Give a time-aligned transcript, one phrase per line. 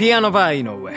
[0.00, 0.96] ピアノバー井上。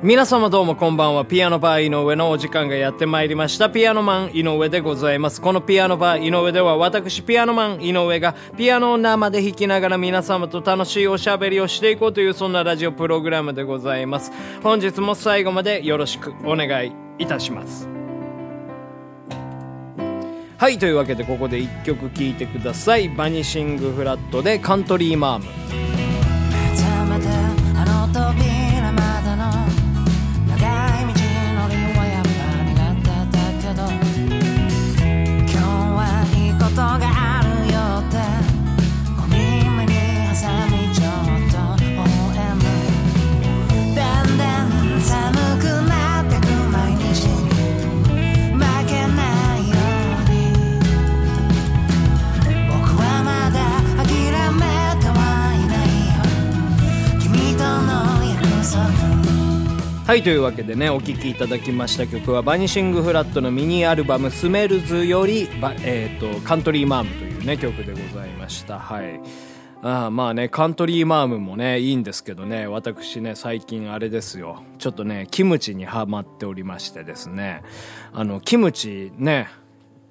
[0.00, 1.24] 皆様どうもこんばんは。
[1.24, 3.68] ピアノバー井上のお時間がやってまいりました。
[3.68, 5.40] ピアノマン井上でございます。
[5.40, 14.30] このピアノバー井上では私ピアノマン井上がピアノを生で弾きながら皆様と楽しいおしゃべりをしていこうというそんなラジオプログラムでございます。
[14.62, 17.88] 本日も最後までよろしくお願いいたします。
[20.58, 23.08] はいというわけでここで1曲聴いてください。
[23.08, 25.85] バニシングフラットでカントリーマーム。
[60.16, 65.46] はいというわけでねお聴きいただきました曲はバニシングフラットのミニアルバム「スメルズ」より、
[65.84, 68.78] えーと「カントリーマーム」というね曲でございました。
[68.78, 69.20] はい。
[69.82, 74.62] ああまあねカントリーマームもねいいんですけどね私ね最近あれですよ。
[74.78, 77.62] ちょっとねキムチにハマっておりましてですね。
[78.14, 79.50] あのキムチね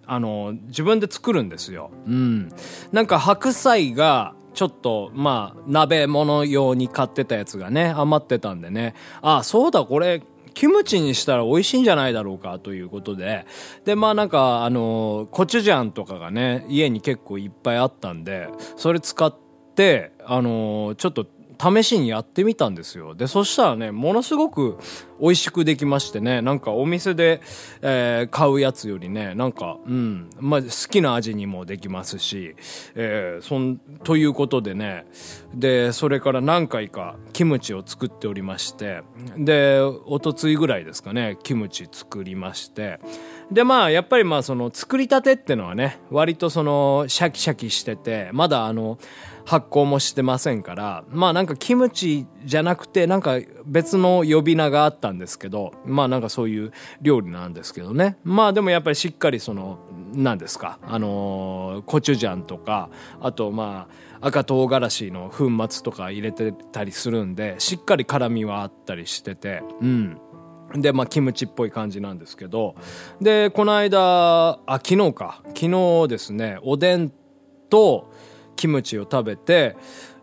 [0.06, 1.90] あの自分で作るんですよ。
[2.06, 2.52] うん。
[2.92, 8.96] なんか白菜がちょっとまあ鍋物用に買ってたやつがね余ってたんでね。
[9.22, 10.24] あそうだこれ
[10.56, 13.46] キムチにしたら美味しいんじゃないだろうかということで。
[13.84, 19.36] でまあなんかあのコチュジャンとかがね家に結構いっぱいあったんでそれ使っ
[19.76, 21.28] てあのちょっと
[21.74, 23.16] 試しにやってみたんですよ。
[23.16, 24.78] で、そしたらね、ものすごく
[25.20, 27.42] 美味しくできましてね、なんかお店で、
[27.82, 32.56] えー買うやつよりね、なんか、うん、まあ好きな味にもできますし、
[32.96, 35.06] えーそん、ということでね、
[35.54, 39.04] で、それから何回かキムチを作っておりまして、
[39.38, 43.00] で、おとついぐらいですかね、キムチ作りまして、
[43.52, 48.98] でまあやっぱりまあその作りたてってのはね割とそのシャキシャキしててまだあの
[49.46, 59.80] 発酵もしてませんからまあなんかキムチじゃなくてなんか別の呼び名があったんですけどまあなんかそういう料理なんですけどねまあでもやっぱりしっかりその
[60.14, 62.90] 何ですかあのーコチュジャンとか
[63.22, 63.88] あとま
[64.22, 70.20] あ赤唐辛子の粉末とか入れてたりするんでしっかり辛みはあったりしててうん
[70.74, 72.76] で、まあ、キムチっぽい感じなんですけど、
[73.22, 75.42] で、この間、あ、昨日か。
[75.50, 77.12] 昨日ですね、おでん
[77.70, 78.12] と
[78.56, 79.76] キムチを食べて、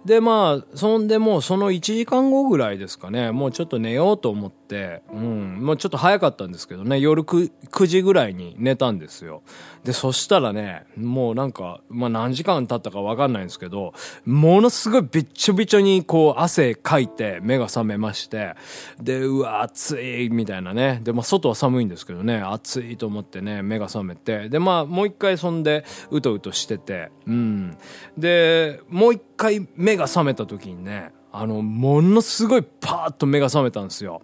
[0.05, 9.43] で、まあ、そんでもうその1時間後ぐらいですかね、もうちょっと寝ようと思って、うん、もうちょっと早かったんですけどね、夜 9, 9時ぐらいに寝たんですよ。
[9.85, 13.93] で、そしたらね、もうなんか、まあ何時間経ったかわかんないんですけど、
[14.25, 18.55] ものすごいびっちょびちょにこう汗かいて目が覚めまして、
[19.01, 21.01] で、うわ、暑いみたいなね。
[21.03, 27.77] で、まあ外は寒いんですけどね、暑いと思ってね、目が覚めて、で、まあもう一回そんでうとうとしてて、うん。
[28.17, 34.23] で、もう一回目目が覚めた時にね、あの、ものすごいパーッと目が覚めたんですよ。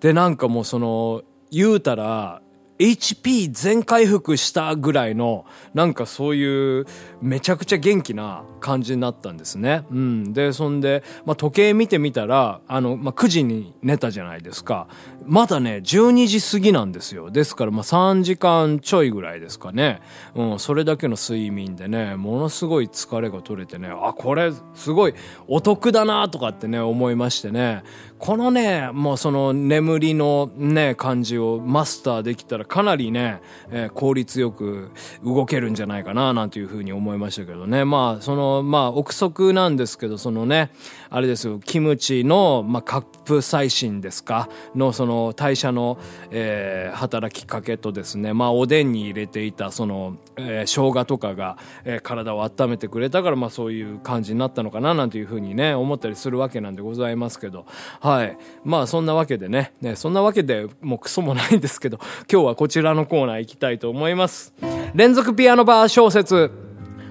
[0.00, 2.42] で、なんかもうその、言うたら、
[2.78, 6.86] HP 全回復したぐらいの、なんかそういう、
[7.22, 9.84] めちゃくちゃ元気な感じになったんですね。
[9.90, 10.32] うん。
[10.32, 14.88] で、そんで、まあ、時計見てみたら、あの、まあ、9時に寝たじゃないですか。
[15.24, 17.30] まだね、12時過ぎなんですよ。
[17.30, 20.00] ですから、まあ、3時間ちょいぐらいですかね。
[20.34, 25.14] うん、それだけの睡眠でね、ものすごい疲れが取れてね、あ、これ、すごい
[25.46, 27.84] お得だなとかってね、思いましてね。
[28.18, 34.90] このね、もうその眠りのね、感じをマスターできたらかなりね、えー効率よく
[35.24, 37.84] 動けるんじゃないかな、なんていうふうに思いましたけどね。
[37.84, 40.70] まあ、その、まあ、憶測なんですけど、そのね、
[41.10, 44.48] あれですよ、キムチの、まあ、カップ細心ですか？
[44.74, 45.98] の、その、代謝の、
[46.30, 57.66] えー働きかけとですね、まあ、おでんに入れていた、その、えー生姜とかが、えー体を温めてくれたから、まあ、そういう感じになったのかな、なんていうふうにね、思ったりするわけなんでございますけど、
[58.00, 58.36] はい。
[58.64, 61.98] まあ、そんなわけでね、ね、そんなわけでもうクソもないんですけど、
[62.30, 64.54] 今日はこちらのコーナー行きたいと思います。
[64.94, 66.50] 連続ピアノバー小説。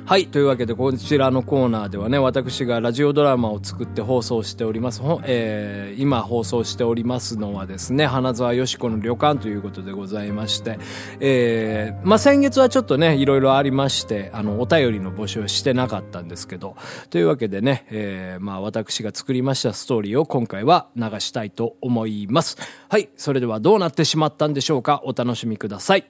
[0.06, 0.28] はい。
[0.28, 5.02] というわけで、こちらのコーナーではね、私がラジオドラマを作って放送しております。
[5.24, 10.80] えー今放送しておりますのはですね、花沢よしこの旅館ということでございまして、
[11.20, 16.76] えーまあ、先月はちょっとね、いろいろありまして、あの、お便りの募集はしてなかったんですけど、
[17.10, 22.58] というわけでね、えーまあ、私が作りましたストーリーを今回は流したいと思います。
[22.90, 23.10] はい。
[23.16, 25.02] それではどうなってしまったんでしょうか？
[25.06, 26.06] お楽しみください。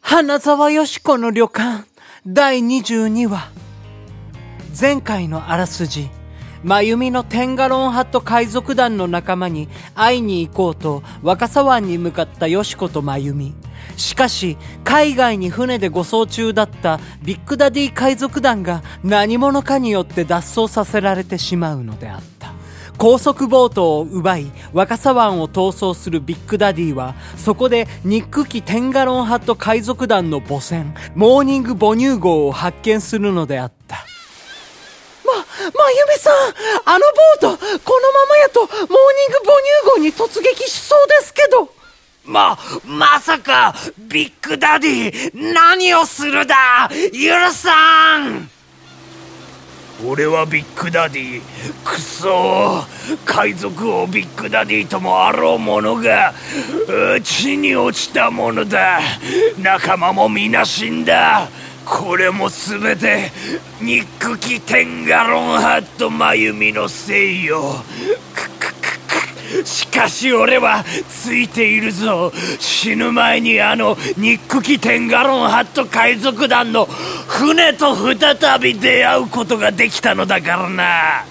[0.00, 1.84] 花沢よしこの旅館
[2.28, 3.52] 第22話
[4.76, 6.10] 前回のあらすじ
[6.64, 13.54] 真由美のテンガロンハット海賊団の仲間に会いに行こうと若狭湾に向かったよしこと真由美。
[13.96, 22.55] しかし、海外に船で護送中だったビッグダディ海賊団が何者かによって脱走させられてしまうのであった。
[22.98, 33.96] 高速ボートを奪い、若狭湾を逃走するビッグダディは、そこで憎っきテンガロンハット海賊団の母船、モーニング母乳号を発見するのであった。
[35.24, 36.34] ま、まゆみさん、
[36.86, 37.04] あの
[37.40, 38.92] ボート、このままやと、モーニング
[39.44, 39.52] 母
[39.90, 41.68] 乳号に突撃しそうですけど。
[42.24, 48.50] ま、まさか、ビッグダディ、何をするだ許さん
[50.04, 51.42] 俺はビッグダディ、
[51.82, 52.84] くそ
[53.24, 56.34] 海賊王ビッグダディともあろうものが、
[57.16, 59.00] う地に落ちたものだ。
[59.58, 61.48] 仲間も皆死んだ。
[61.86, 63.30] これも全て、
[63.80, 67.76] 憎っきテンガロンハット真由美のせいよ。
[69.64, 72.32] しかし俺はついているぞ。
[72.58, 81.24] 死ぬ前にあの憎っきテンガロンハット海賊団の船と再び出会うことができたのだからな。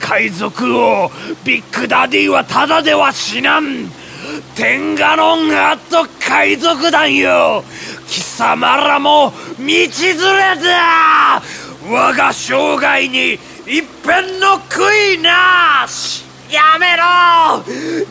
[0.00, 1.10] 海賊王
[1.44, 3.90] ビッグダディはただでは死なん。
[4.54, 7.64] テンガロンハット海賊団よ。
[8.06, 9.88] 貴様らも道連れ
[10.62, 11.42] だ。
[11.88, 16.21] 我が生涯に一片の悔いなし。
[16.52, 17.64] やめろ!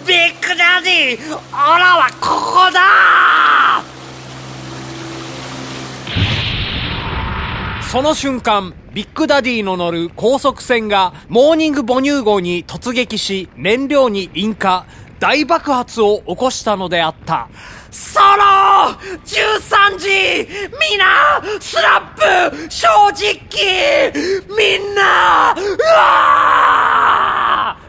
[0.07, 1.37] ビッグダディオ
[1.77, 3.83] ラはここだ!
[7.83, 14.85] その瞬間、ビッグダディの乗る高速船がモーニング母乳号に突撃し、燃料に引火、
[15.19, 17.47] 大爆発を起こしたのであった。
[17.91, 18.95] ソロ
[19.25, 20.07] !13 時
[20.89, 22.71] みんなスラップ!
[22.71, 24.13] 正直
[24.57, 26.60] みんなうわ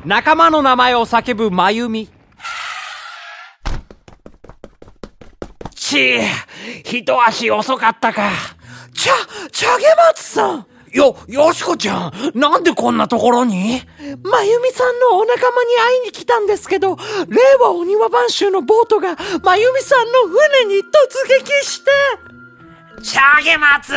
[0.05, 2.11] 仲間の名前を叫ぶ真由美。
[5.75, 6.21] ち
[6.85, 8.31] 一足遅かったか。
[8.95, 9.13] ちゃ、
[9.53, 10.67] ちゃげまつさん。
[10.91, 12.33] よ、よしこちゃん。
[12.35, 13.81] なんでこんなところに？
[14.25, 16.97] まゆみさんのお仲間に会いに来たんですけど、
[17.29, 20.85] 令和お庭番衆のボートが、まゆみさんの船に突
[21.29, 21.91] 撃して。
[23.03, 23.93] チャゲマツ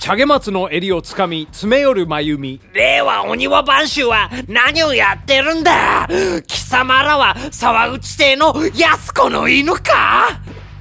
[0.00, 2.58] チャゲマツの襟をつかみ、詰め寄るまゆみ。
[2.72, 6.08] 令和お庭番衆は何をやってるんだ？
[6.46, 10.40] 貴様らは沢口邸の安子の犬か？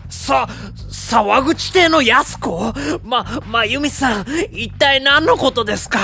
[0.10, 0.48] さ、
[0.90, 2.74] 沢口邸の安子？
[3.04, 6.00] ま、まゆみさん、一体何のことですか？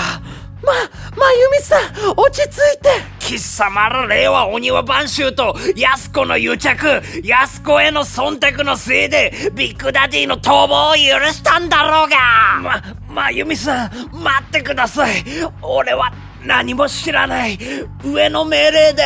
[0.62, 0.74] ま、
[1.16, 3.16] まゆみさん、落ち着いて。
[3.20, 12.18] 貴様ら令和お庭番衆と安子の癒着、安子への忖度のせいで、ビッグダディの逃亡を許したんだろうが。
[12.62, 12.84] ま、
[13.16, 15.24] まゆみさん、待ってください。
[15.62, 16.12] 俺は
[16.46, 17.58] 何も知らない。
[18.04, 19.04] 上の命令で、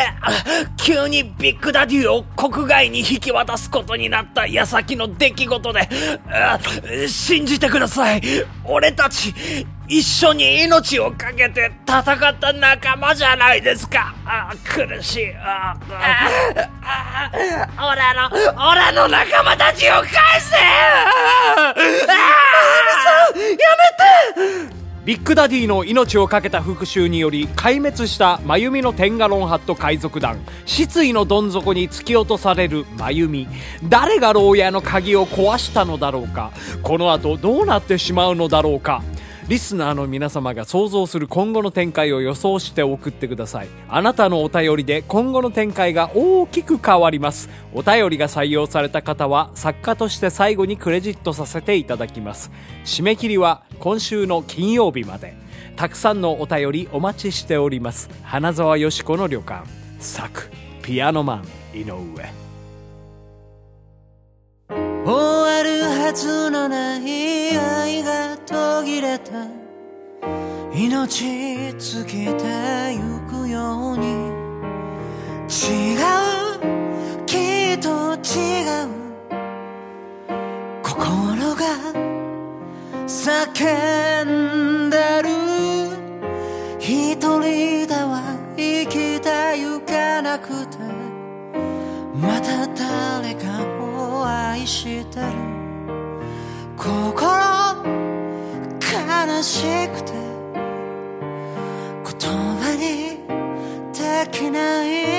[0.77, 5.88] 急にビッグダディを国外に引き渡すことになった矢先の出来事で、
[7.07, 8.21] 信じてください。
[8.65, 9.31] 俺たち、
[9.89, 14.13] 一緒に命をかけて戦った仲間じゃないですか。
[14.24, 15.33] あ苦しい。
[15.33, 17.31] ああ
[17.75, 18.30] あ俺の、
[18.69, 20.06] 俺の仲間たちを返
[20.39, 20.57] せ。
[20.57, 21.86] ああや
[24.56, 24.80] めて。
[25.06, 30.37] ビッグダディの命を懸けた復讐により壊滅した真由美のテンガロンハット海賊団
[30.68, 33.47] 失意のどん底に突き落とされる真由美
[33.85, 36.52] 誰が牢屋の鍵を壊したのだろうか。
[36.83, 39.02] この後どうなってしまうのだろうか。
[39.49, 43.68] リスナーの皆様が想像する今後の展開を予想して送ってください。
[43.89, 47.49] あなたのお便りで今後の展開が大きく変わります。
[47.73, 52.51] お便りが採用された方は作家として最後にクレジットさせていただきます。
[52.85, 55.35] 締め切りは今週の金曜日まで。
[55.75, 58.11] たくさんのお便りお待ちしております。
[58.21, 59.68] 花沢よしこの旅館。
[59.97, 60.51] 作
[60.83, 61.41] ピアノマ
[61.73, 61.95] ン井上。
[64.69, 69.45] 終わるはずのない愛が途切れた。
[70.73, 74.07] 命尽きてゆくように。
[75.47, 76.57] 違う。
[77.27, 77.37] き
[77.73, 78.89] っと違う。
[80.81, 81.63] 心が
[83.06, 83.89] 叫ぶ。
[99.26, 100.14] 悲しくて
[102.06, 103.19] 言葉に
[103.92, 105.19] できない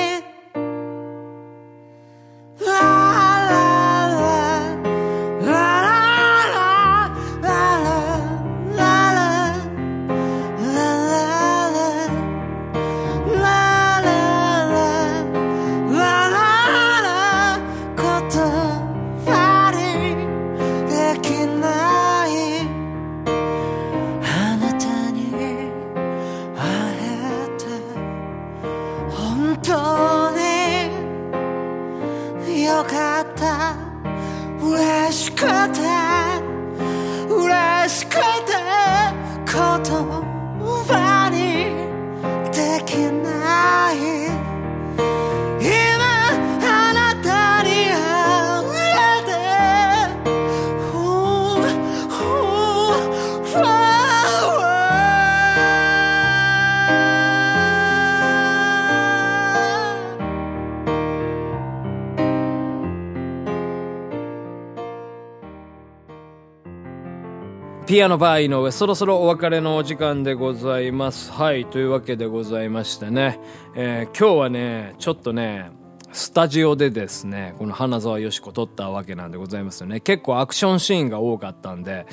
[67.91, 71.33] ピアノバー井上、そろそろお別れのお時間でございます。
[71.33, 73.41] はい、というわけでございましてね、
[73.75, 75.73] えー今日はね、ちょっとね、
[76.13, 80.01] スタジオでですね、この花沢よし子撮ったわけなんでございますよね。
[80.01, 82.07] 結構アクションシーンが多かったんで、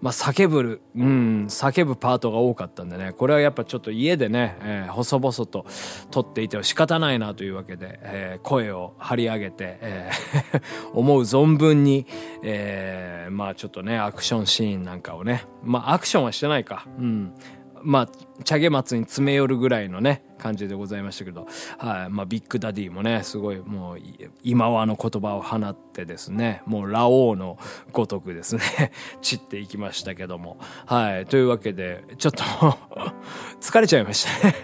[0.00, 5.66] まあ叫ぶ、うん、叫ぶパートが多かったんでね、これはやっぱちょっと家でね、えー細々と
[6.10, 10.62] 撮っていては仕方ないなというわけで、えー声を張り上げて、えー
[10.94, 12.06] 思う存分に、
[12.44, 17.32] えーまあちょっとね、アクションシーンなんかをね、まあアクションはしてないか、うん。
[17.82, 18.08] まあ、
[18.44, 21.46] チャゲ松に詰め寄るぐらいのね、感じでございましたけど、
[21.78, 22.10] はい。
[22.10, 23.98] まあ、ビッグダディもね、すごい、もう、
[24.42, 27.58] 今際の言葉を放ってですね、もう、ラオウの
[27.92, 30.58] ごとくですね、 散っていきましたけども。
[30.86, 31.26] はい。
[31.26, 32.42] というわけで、ちょっと、
[33.60, 34.54] 疲れちゃいましたね。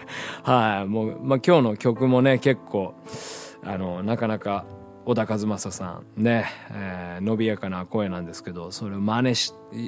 [0.43, 0.85] はい。
[0.87, 2.93] もう、まあ、今日の曲もね、結構、
[3.63, 4.65] あの、なかなか、
[5.07, 6.21] 小田和正さん。
[6.21, 9.35] ね、えー伸びやかな声なんですけどそれを真似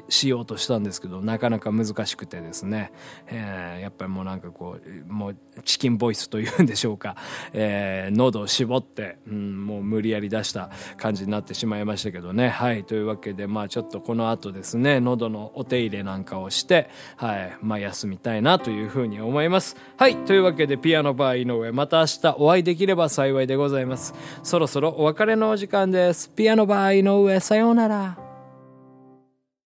[0.08, 2.90] しようとしたんですけどなかなか難しくてですね、
[3.28, 7.16] えーやっぱりもうなんかこうもうチキンボイスというんでしょうか、
[7.52, 12.48] えー喉を絞って、うん、もう無理やり出した感じになってしまいましたけどね。
[12.48, 12.84] はい。
[12.84, 17.56] というわけでまあちょっとこの後ですね喉のお手入れなんかをしてはい。
[17.60, 19.76] まあ休みたいなというふうに思います。
[19.98, 20.16] はい。
[20.24, 24.14] というわけでピアノバー井上また明日お会いできれば幸いでございます。
[24.42, 26.30] そろそろお別れのお時間です。
[26.30, 28.29] ピアノバー井上さようなら。